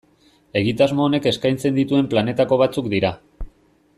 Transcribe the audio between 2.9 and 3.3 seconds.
dira.